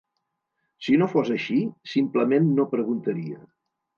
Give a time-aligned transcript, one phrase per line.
[0.85, 1.59] Si no fos així,
[1.93, 3.41] simplement no preguntaria.